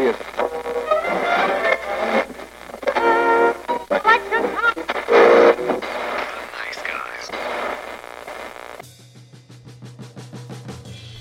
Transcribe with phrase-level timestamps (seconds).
[0.00, 0.16] человек.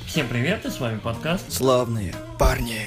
[0.08, 2.82] Всем привет, и с вами подкаст Славные парни.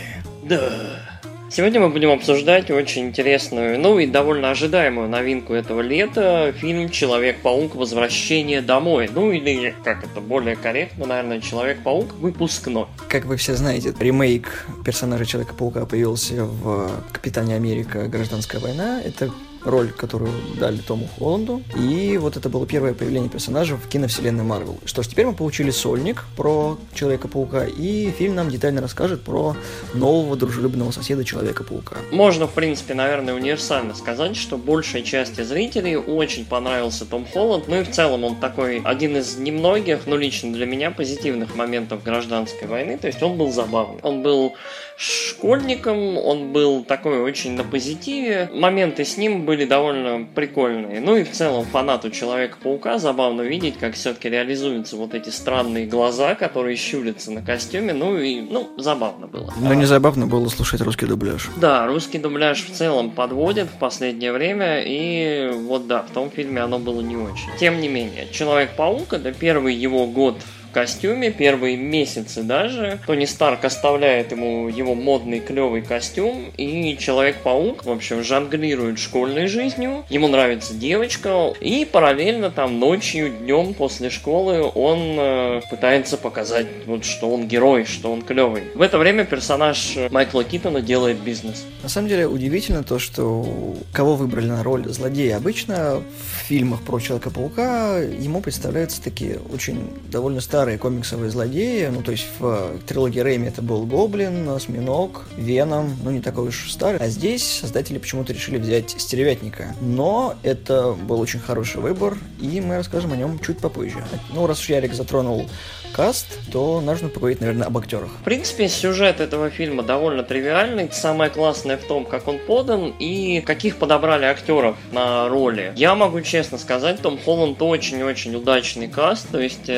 [0.44, 1.11] Да.
[1.54, 7.74] Сегодня мы будем обсуждать очень интересную, ну и довольно ожидаемую новинку этого лета, фильм «Человек-паук.
[7.74, 9.10] Возвращение домой».
[9.14, 12.14] Ну или, как это более корректно, наверное, «Человек-паук.
[12.14, 12.86] Выпускной».
[13.06, 18.08] Как вы все знаете, ремейк персонажа Человека-паука появился в «Капитане Америка.
[18.08, 19.02] Гражданская война».
[19.04, 19.30] Это
[19.64, 21.62] роль, которую дали Тому Холланду.
[21.78, 24.78] И вот это было первое появление персонажа в киновселенной Марвел.
[24.84, 29.56] Что ж, теперь мы получили сольник про Человека-паука, и фильм нам детально расскажет про
[29.94, 31.96] нового дружелюбного соседа Человека-паука.
[32.10, 37.80] Можно, в принципе, наверное, универсально сказать, что большей части зрителей очень понравился Том Холланд, ну
[37.80, 42.66] и в целом он такой один из немногих, ну лично для меня, позитивных моментов гражданской
[42.66, 44.00] войны, то есть он был забавный.
[44.02, 44.54] Он был
[44.96, 51.00] школьником, он был такой очень на позитиве, моменты с ним были довольно прикольные.
[51.00, 56.34] Ну и в целом фанату Человека-паука забавно видеть, как все-таки реализуются вот эти странные глаза,
[56.34, 59.52] которые щурятся на костюме, ну и, ну, забавно было.
[59.60, 61.48] Но не забавно было слушать русский дубляж.
[61.56, 66.60] Да, русский дубляж в целом подводит в последнее время, и вот да, в том фильме
[66.60, 67.48] оно было не очень.
[67.58, 70.36] Тем не менее, Человек-паук это первый его год
[70.72, 72.98] костюме первые месяцы даже.
[73.06, 80.04] Тони Старк оставляет ему его модный клевый костюм, и Человек-паук, в общем, жонглирует школьной жизнью.
[80.08, 87.04] Ему нравится девочка, и параллельно там ночью, днем после школы он э, пытается показать, вот,
[87.04, 88.64] что он герой, что он клевый.
[88.74, 91.64] В это время персонаж Майкла Китона делает бизнес.
[91.82, 93.46] На самом деле удивительно то, что
[93.92, 95.36] кого выбрали на роль злодея.
[95.36, 102.04] Обычно в фильмах про Человека-паука ему представляются такие очень довольно старые старые комиксовые злодеи, ну,
[102.04, 107.00] то есть в трилогии Рэйми это был Гоблин, Осьминог, Веном, ну, не такой уж старый.
[107.00, 109.74] А здесь создатели почему-то решили взять Стервятника.
[109.80, 114.04] Но это был очень хороший выбор, и мы расскажем о нем чуть попозже.
[114.32, 115.48] Ну, раз уж Ярик затронул
[115.92, 118.08] каст, то нужно поговорить, наверное, об актерах.
[118.20, 120.88] В принципе, сюжет этого фильма довольно тривиальный.
[120.90, 125.72] Самое классное в том, как он подан и каких подобрали актеров на роли.
[125.76, 129.26] Я могу честно сказать, Том Холланд очень-очень удачный каст.
[129.30, 129.68] То есть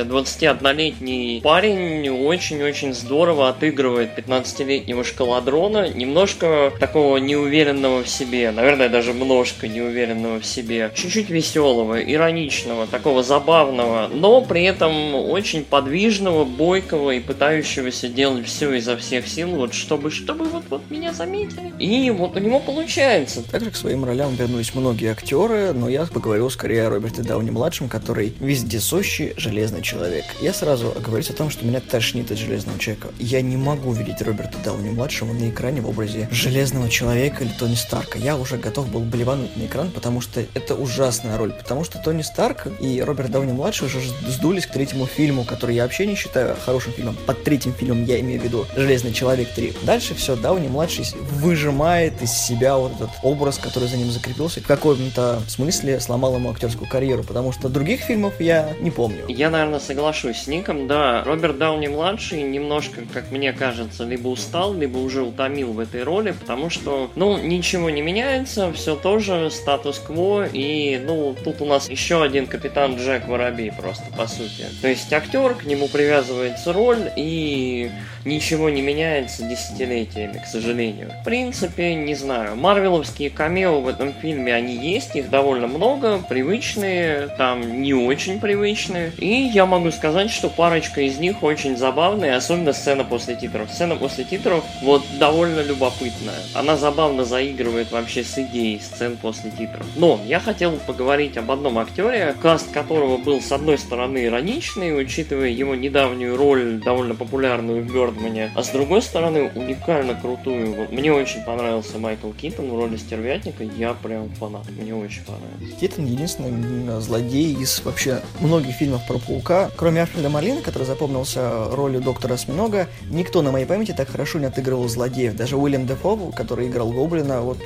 [0.75, 5.89] 21-летний парень очень-очень здорово отыгрывает 15-летнего шкаладрона.
[5.89, 8.51] Немножко такого неуверенного в себе.
[8.51, 10.91] Наверное, даже немножко неуверенного в себе.
[10.95, 14.09] Чуть-чуть веселого, ироничного, такого забавного.
[14.13, 20.11] Но при этом очень подвижного, бойкого и пытающегося делать все изо всех сил, вот чтобы,
[20.11, 21.73] чтобы вот, вот меня заметили.
[21.79, 23.43] И вот у него получается.
[23.51, 28.35] Также к своим ролям вернулись многие актеры, но я поговорил скорее о Роберте Дауни-младшем, который
[28.41, 30.25] вездесущий железный человек.
[30.41, 33.09] Я сразу оговорюсь о том, что меня тошнит от железного человека.
[33.19, 38.19] Я не могу видеть Роберта Дауни-младшего на экране в образе железного человека или Тони Старка.
[38.19, 41.53] Я уже готов был блевануть на экран, потому что это ужасная роль.
[41.53, 46.07] Потому что Тони Старк и Роберт Дауни-младший уже сдулись к третьему фильму, который я вообще
[46.07, 47.19] не считаю хорошим фильмом.
[47.27, 49.85] Под третьим фильмом я имею в виду «Железный человек 3».
[49.85, 54.63] Дальше все, Дауни-младший выжимает из себя вот этот образ, который за ним закрепился.
[54.63, 59.27] В каком-то смысле сломал ему актерскую карьеру, потому что других фильмов я не помню.
[59.29, 61.25] Я, наверное, соглашусь с Ником, да.
[61.25, 66.71] Роберт Дауни-младший немножко, как мне кажется, либо устал, либо уже утомил в этой роли, потому
[66.71, 72.47] что, ну, ничего не меняется, все тоже статус-кво, и, ну, тут у нас еще один
[72.47, 74.67] капитан Джек Воробей просто, по сути.
[74.81, 77.91] То есть актер, к нему привязывается роль, и
[78.25, 81.11] ничего не меняется десятилетиями, к сожалению.
[81.21, 87.29] В принципе, не знаю, марвеловские камео в этом фильме, они есть, их довольно много, привычные,
[87.39, 89.13] там не очень привычные.
[89.19, 93.71] И я могу сказать, что парочка из них очень забавные, особенно сцена после титров.
[93.71, 96.35] Сцена после титров вот довольно любопытная.
[96.55, 99.87] Она забавно заигрывает вообще с идеей сцен после титров.
[99.97, 105.49] Но я хотел поговорить об одном актере, каст которого был с одной стороны ироничный, учитывая
[105.49, 110.75] его недавнюю роль, довольно популярную в Бёрдмане, а с другой стороны, уникально крутую.
[110.75, 115.81] Вот мне очень понравился Майкл Китон в роли стервятника, я прям фанат, мне очень понравился.
[115.81, 122.01] Китон единственный злодей из вообще многих фильмов про Паука, кроме Альфреда Марлина, который запомнился ролью
[122.01, 125.37] доктора Осьминога, никто на моей памяти так хорошо не отыгрывал злодеев.
[125.37, 127.59] Даже Уильям Дефо, который играл Гоблина, вот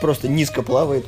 [0.00, 1.04] просто низко плавает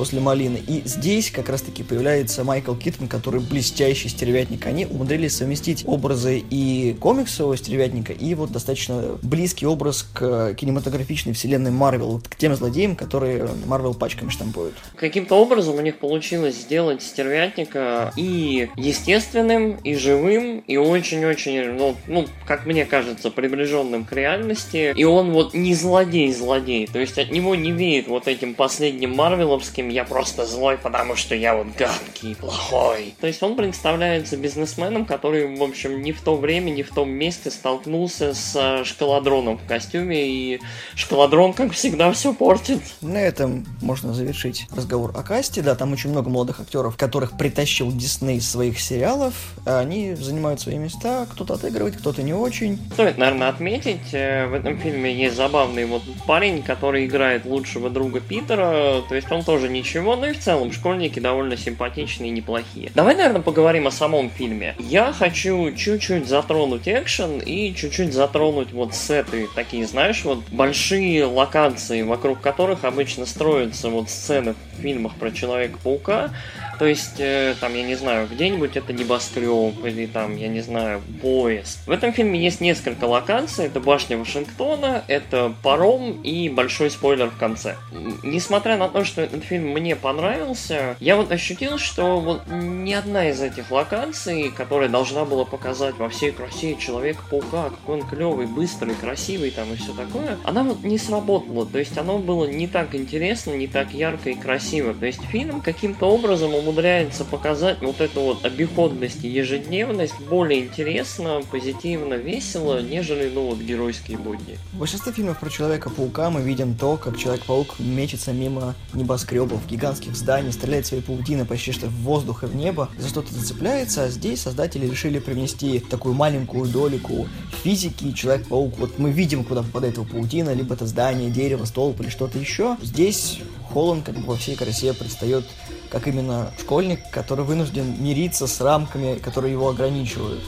[0.00, 0.58] после малины.
[0.66, 4.64] И здесь как раз-таки появляется Майкл Китман, который блестящий стервятник.
[4.64, 11.70] Они умудрились совместить образы и комиксового стервятника, и вот достаточно близкий образ к кинематографичной вселенной
[11.70, 14.72] Марвел, к тем злодеям, которые Марвел пачками штампуют.
[14.96, 22.26] Каким-то образом у них получилось сделать стервятника и естественным, и живым, и очень-очень, ну, ну,
[22.46, 24.94] как мне кажется, приближенным к реальности.
[24.96, 29.89] И он вот не злодей-злодей, то есть от него не веет вот этим последним марвеловским
[29.90, 33.14] «я просто злой, потому что я вот гадкий, плохой».
[33.20, 37.10] То есть он представляется бизнесменом, который, в общем, не в то время, не в том
[37.10, 40.60] месте столкнулся с э, шкаладроном в костюме, и
[40.94, 42.80] шкаладрон, как всегда, все портит.
[43.00, 45.62] На этом можно завершить разговор о касте.
[45.62, 49.34] Да, там очень много молодых актеров, которых притащил Дисней из своих сериалов.
[49.64, 52.78] Они занимают свои места, кто-то отыгрывает, кто-то не очень.
[52.92, 58.20] Стоит, наверное, отметить, э, в этом фильме есть забавный вот парень, который играет лучшего друга
[58.20, 62.90] Питера, то есть он тоже ничего, ну и в целом школьники довольно симпатичные и неплохие.
[62.94, 64.74] Давай, наверное, поговорим о самом фильме.
[64.78, 72.02] Я хочу чуть-чуть затронуть экшен и чуть-чуть затронуть вот сеты, такие, знаешь, вот большие локации,
[72.02, 76.30] вокруг которых обычно строятся вот сцены в фильмах про Человека-паука,
[76.80, 81.02] то есть, э, там, я не знаю, где-нибудь это небоскреб или там, я не знаю,
[81.20, 81.86] поезд.
[81.86, 83.66] В этом фильме есть несколько локаций.
[83.66, 87.76] Это башня Вашингтона, это паром и большой спойлер в конце.
[88.22, 93.28] Несмотря на то, что этот фильм мне понравился, я вот ощутил, что вот ни одна
[93.28, 98.94] из этих локаций, которая должна была показать во всей красе Человека-паука, какой он клевый, быстрый,
[98.94, 101.66] красивый там и все такое, она вот не сработала.
[101.66, 104.94] То есть оно было не так интересно, не так ярко и красиво.
[104.94, 111.40] То есть фильм каким-то образом умудряется показать вот эту вот обиходность и ежедневность более интересно,
[111.50, 114.56] позитивно, весело, нежели, ну, вот, геройские будни.
[114.72, 120.52] В большинстве фильмов про Человека-паука мы видим то, как Человек-паук мечется мимо небоскребов, гигантских зданий,
[120.52, 124.42] стреляет своей паутиной почти что в воздух и в небо, за что-то зацепляется, а здесь
[124.42, 127.28] создатели решили привнести такую маленькую долику
[127.64, 132.08] физики, Человек-паук, вот мы видим, куда попадает его паутина, либо это здание, дерево, столб или
[132.08, 132.76] что-то еще.
[132.82, 133.40] Здесь
[133.72, 135.44] Холланд как бы во всей красе предстает
[135.90, 140.40] как именно школьник, который вынужден мириться с рамками, которые его ограничивают.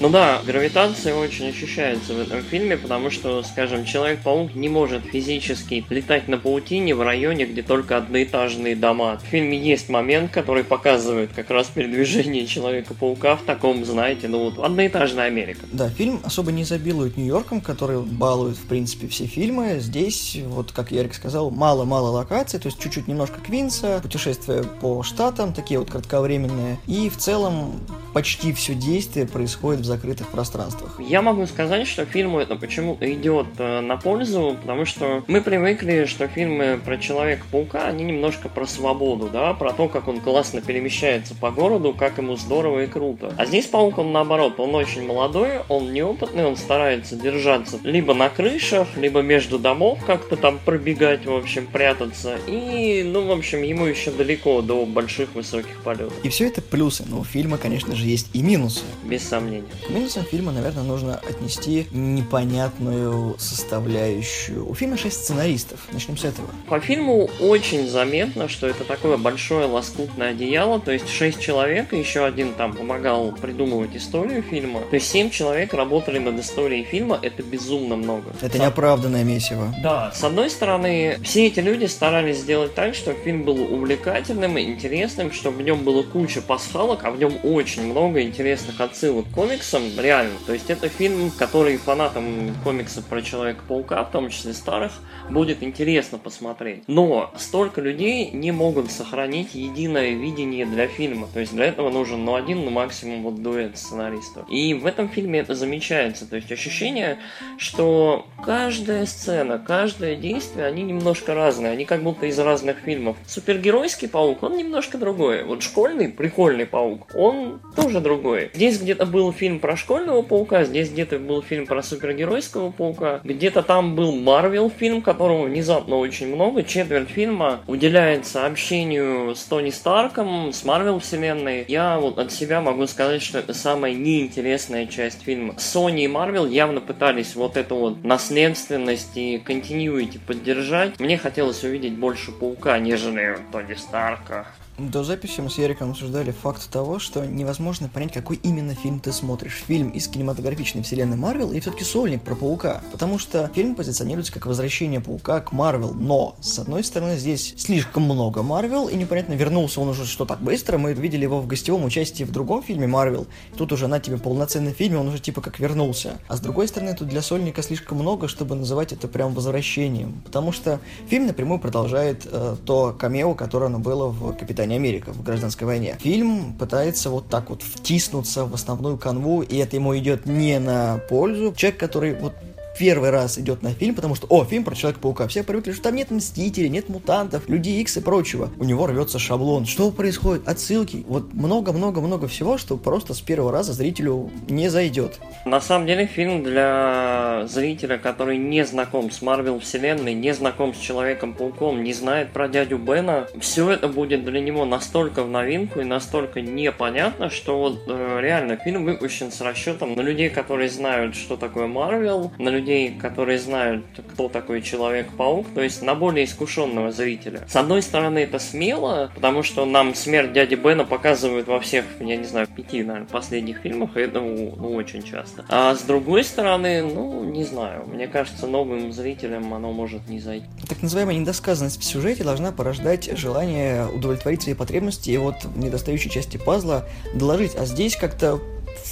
[0.00, 5.84] Ну да, гравитация очень ощущается в этом фильме, потому что, скажем, Человек-паук не может физически
[5.90, 9.20] летать на паутине в районе, где только одноэтажные дома.
[9.22, 14.58] В фильме есть момент, который показывает как раз передвижение Человека-паука в таком, знаете, ну вот,
[14.58, 15.60] одноэтажная Америка.
[15.70, 19.78] Да, фильм особо не забилует Нью-Йорком, который балует, в принципе, все фильмы.
[19.78, 25.52] Здесь, вот, как Ярик сказал, мало-мало локаций, то есть чуть-чуть немножко Квинса, путешествия по штатам,
[25.52, 26.78] такие вот кратковременные.
[26.86, 27.80] И в целом
[28.12, 30.98] почти все действие происходит в закрытых пространствах.
[30.98, 36.04] Я могу сказать, что фильму это почему-то идет э, на пользу, потому что мы привыкли,
[36.06, 41.34] что фильмы про Человека-паука, они немножко про свободу, да, про то, как он классно перемещается
[41.34, 43.34] по городу, как ему здорово и круто.
[43.36, 48.28] А здесь паук, он наоборот, он очень молодой, он неопытный, он старается держаться либо на
[48.28, 52.36] крышах, либо между домов как-то там пробегать, в общем, прятаться.
[52.46, 56.12] И, ну, в общем, ему еще далеко до больших высоких полетов.
[56.22, 58.82] И все это плюсы, но у фильма, конечно же, есть и минусы.
[59.04, 59.64] Без сомнения.
[59.86, 64.68] К минусам фильма, наверное, нужно отнести непонятную составляющую.
[64.68, 65.80] У фильма 6 сценаристов.
[65.92, 66.48] Начнем с этого.
[66.68, 71.98] По фильму очень заметно, что это такое большое лоскутное одеяло, то есть 6 человек, и
[71.98, 74.80] еще один там помогал придумывать историю фильма.
[74.90, 78.32] То есть 7 человек работали над историей фильма, это безумно много.
[78.40, 79.74] Это неоправданное месиво.
[79.82, 84.62] Да, с одной стороны, все эти люди старались сделать так, чтобы фильм был увлекательным и
[84.62, 89.34] интересным, чтобы в нем было куча пасхалок, а в нем очень много интересных отсылок к
[89.34, 90.34] комиксам, реально.
[90.46, 94.92] То есть это фильм, который фанатам комиксов про Человека-паука, в том числе старых,
[95.30, 96.84] будет интересно посмотреть.
[96.86, 101.28] Но столько людей не могут сохранить единое видение для фильма.
[101.32, 104.48] То есть для этого нужен ну один, ну максимум вот дуэт сценаристов.
[104.50, 106.28] И в этом фильме это замечается.
[106.28, 107.18] То есть ощущение,
[107.58, 111.72] что каждая сцена, каждое действие, они немножко разные.
[111.72, 113.16] Они как будто из разных фильмов.
[113.26, 115.44] Супергеройский паук, он немножко другой.
[115.44, 118.50] Вот школьный, прикольный паук, он тоже другой.
[118.54, 123.62] Здесь где-то был фильм про школьного паука, здесь где-то был фильм про супергеройского паука, где-то
[123.62, 130.52] там был Марвел фильм, которого внезапно очень много, четверть фильма уделяется общению с Тони Старком,
[130.52, 131.64] с Марвел вселенной.
[131.68, 135.54] Я вот от себя могу сказать, что это самая неинтересная часть фильма.
[135.54, 140.98] Sony и Marvel явно пытались вот эту вот наследственность и continuity поддержать.
[141.00, 144.46] Мне хотелось увидеть больше паука, нежели Тони Старка.
[144.78, 149.12] До записи мы с Яриком обсуждали факт того, что невозможно понять, какой именно фильм ты
[149.12, 149.62] смотришь.
[149.66, 152.80] Фильм из кинематографичной вселенной Марвел или все-таки сольник про Паука.
[152.90, 155.92] Потому что фильм позиционируется как возвращение Паука к Марвел.
[155.92, 160.40] Но, с одной стороны, здесь слишком много Марвел, и непонятно, вернулся он уже что так
[160.40, 160.78] быстро.
[160.78, 163.26] Мы видели его в гостевом участии в другом фильме Марвел.
[163.58, 166.18] Тут уже на тебе полноценный фильм, он уже типа как вернулся.
[166.28, 170.22] А с другой стороны, тут для сольника слишком много, чтобы называть это прям возвращением.
[170.24, 175.12] Потому что фильм напрямую продолжает э, то камео, которое оно было в Капитане Капитане Америка
[175.12, 175.98] в гражданской войне.
[176.00, 180.98] Фильм пытается вот так вот втиснуться в основную канву, и это ему идет не на
[181.08, 181.52] пользу.
[181.56, 182.32] Человек, который вот
[182.78, 185.28] первый раз идет на фильм, потому что, о, фильм про Человека-паука.
[185.28, 188.50] Все привыкли, что там нет Мстителей, нет мутантов, Людей Икс и прочего.
[188.58, 189.66] У него рвется шаблон.
[189.66, 190.48] Что происходит?
[190.48, 191.04] Отсылки.
[191.06, 195.20] Вот много-много-много всего, что просто с первого раза зрителю не зайдет.
[195.44, 200.78] На самом деле фильм для зрителя, который не знаком с Марвел вселенной, не знаком с
[200.78, 205.84] Человеком-пауком, не знает про дядю Бена, все это будет для него настолько в новинку и
[205.84, 211.36] настолько непонятно, что вот э, реально фильм выпущен с расчетом на людей, которые знают, что
[211.36, 216.92] такое Марвел, на людей, людей, которые знают, кто такой Человек-паук, то есть на более искушенного
[216.92, 217.44] зрителя.
[217.48, 222.16] С одной стороны, это смело, потому что нам смерть дяди Бена показывают во всех, я
[222.16, 225.44] не знаю, пяти, наверное, последних фильмах, и это ну, очень часто.
[225.48, 230.46] А с другой стороны, ну, не знаю, мне кажется, новым зрителям оно может не зайти.
[230.68, 236.36] Так называемая недосказанность в сюжете должна порождать желание удовлетворить свои потребности и вот недостающей части
[236.36, 237.56] пазла доложить.
[237.56, 238.40] А здесь как-то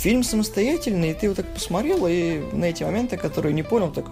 [0.01, 4.07] фильм самостоятельный, и ты вот так посмотрел, и на эти моменты, которые не понял, так,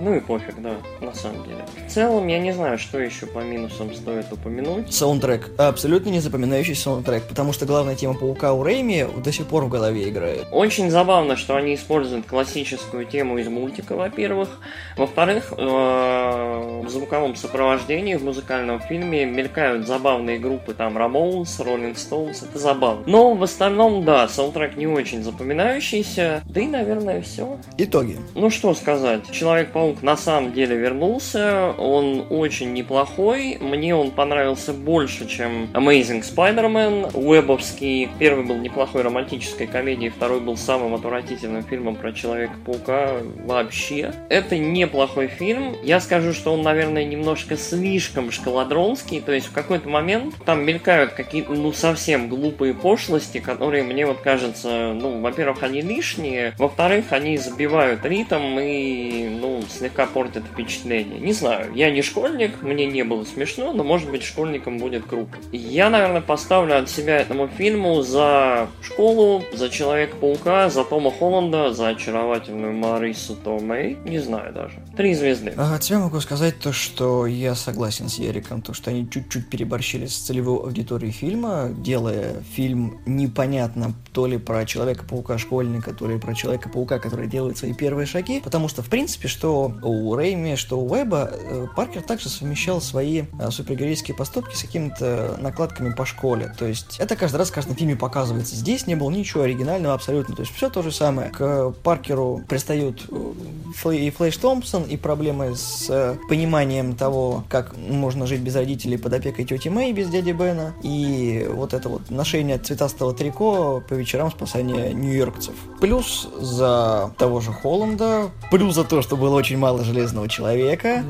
[0.00, 1.64] ну и пофиг, да, на самом деле.
[1.86, 4.92] В целом, я не знаю, что еще по минусам стоит упомянуть.
[4.94, 5.50] Саундтрек.
[5.58, 9.68] Абсолютно не запоминающий саундтрек, потому что главная тема Паука у Рейми до сих пор в
[9.68, 10.46] голове играет.
[10.52, 14.48] Очень забавно, что они используют классическую тему из мультика, во-первых.
[14.96, 22.44] Во-вторых, э, в звуковом сопровождении в музыкальном фильме мелькают забавные группы, там, Ramones, Rolling Stones,
[22.48, 23.02] это забавно.
[23.06, 26.42] Но в остальном, да, саундтрек не очень запоминающийся.
[26.48, 27.58] Да и, наверное, все.
[27.76, 28.18] Итоги.
[28.34, 34.72] Ну что сказать, Человек-паук Паук на самом деле вернулся, он очень неплохой, мне он понравился
[34.72, 41.96] больше, чем Amazing Spider-Man, Уэбовский, первый был неплохой романтической комедией, второй был самым отвратительным фильмом
[41.96, 43.14] про Человека-паука
[43.46, 44.12] вообще.
[44.28, 49.88] Это неплохой фильм, я скажу, что он, наверное, немножко слишком шкаладронский, то есть в какой-то
[49.88, 55.80] момент там мелькают какие-то, ну, совсем глупые пошлости, которые мне вот кажется, ну, во-первых, они
[55.80, 61.20] лишние, во-вторых, они забивают ритм и, ну, слегка портит впечатление.
[61.20, 65.38] Не знаю, я не школьник, мне не было смешно, но может быть школьникам будет круто.
[65.52, 71.88] Я, наверное, поставлю от себя этому фильму за школу, за Человека-паука, за Тома Холланда, за
[71.88, 73.96] очаровательную Марису Томей.
[74.04, 74.82] Не знаю даже.
[74.96, 75.52] Три звезды.
[75.56, 80.06] А, от могу сказать то, что я согласен с Ериком, то, что они чуть-чуть переборщили
[80.06, 86.34] с целевой аудиторией фильма, делая фильм непонятно то ли про Человека-паука школьника, то ли про
[86.34, 90.90] Человека-паука, который делает свои первые шаги, потому что, в принципе, что у Рейми, что у
[90.90, 96.52] Уэба, э, Паркер также совмещал свои э, супергеройские поступки с какими-то накладками по школе.
[96.58, 98.56] То есть это каждый раз в каждом фильме показывается.
[98.56, 100.34] Здесь не было ничего оригинального абсолютно.
[100.34, 101.30] То есть все то же самое.
[101.30, 108.40] К Паркеру пристают э, и Флэш Томпсон, и проблемы с пониманием того, как можно жить
[108.40, 113.14] без родителей под опекой тети Мэй без дяди Бена, и вот это вот ношение цветастого
[113.14, 115.54] трико по вечерам спасания нью-йоркцев.
[115.80, 121.04] Плюс за того же Холланда, плюс за то, что было очень мало Железного Человека.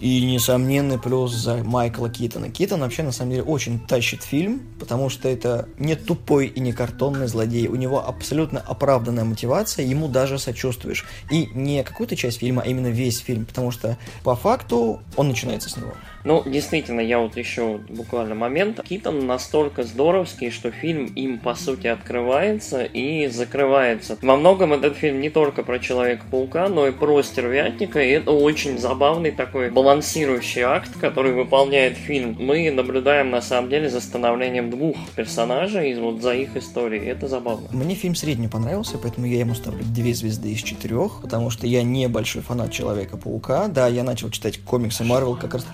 [0.00, 2.50] И несомненный плюс за Майкла Китона.
[2.50, 6.72] Китон вообще на самом деле очень тащит фильм, потому что это не тупой и не
[6.72, 7.68] картонный злодей.
[7.68, 11.06] У него абсолютно оправданная мотивация, ему даже сочувствуешь.
[11.30, 15.70] И не какую-то часть фильма, а именно весь фильм, потому что по факту он начинается
[15.70, 15.92] с него.
[16.26, 18.82] Ну, действительно, я вот еще буквально момент.
[18.82, 24.18] Китон настолько здоровский, что фильм им, по сути, открывается и закрывается.
[24.20, 28.78] Во многом этот фильм не только про Человека-паука, но и про Стервятника, и это очень
[28.78, 32.36] забавный такой балансирующий акт, который выполняет фильм.
[32.38, 37.06] Мы наблюдаем, на самом деле, за становлением двух персонажей, вот за их историей.
[37.06, 37.68] Это забавно.
[37.72, 41.82] Мне фильм средне понравился, поэтому я ему ставлю две звезды из четырех, потому что я
[41.82, 43.68] не большой фанат Человека-паука.
[43.68, 45.66] Да, я начал читать комиксы Марвел как раз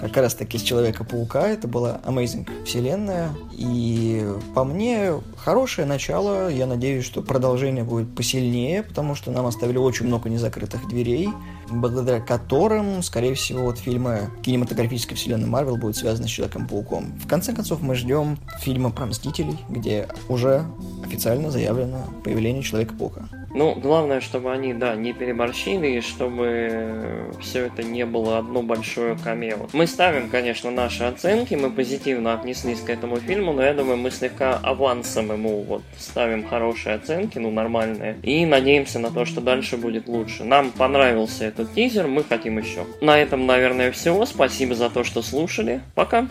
[0.00, 1.48] как раз таки с Человека-паука.
[1.48, 3.30] Это была Amazing вселенная.
[3.52, 6.48] И по мне, хорошее начало.
[6.48, 11.28] Я надеюсь, что продолжение будет посильнее, потому что нам оставили очень много незакрытых дверей,
[11.70, 17.18] благодаря которым, скорее всего, вот фильмы кинематографической вселенной Марвел будут связаны с Человеком-пауком.
[17.18, 20.64] В конце концов, мы ждем фильма про Мстителей, где уже
[21.04, 23.28] официально заявлено появление Человека-паука.
[23.58, 29.16] Ну, главное, чтобы они, да, не переборщили, и чтобы все это не было одно большое
[29.16, 29.66] камео.
[29.72, 34.12] Мы ставим, конечно, наши оценки, мы позитивно отнеслись к этому фильму, но я думаю, мы
[34.12, 39.76] слегка авансом ему вот ставим хорошие оценки, ну, нормальные, и надеемся на то, что дальше
[39.76, 40.44] будет лучше.
[40.44, 42.86] Нам понравился этот тизер, мы хотим еще.
[43.00, 44.24] На этом, наверное, все.
[44.24, 45.80] Спасибо за то, что слушали.
[45.96, 46.28] Пока!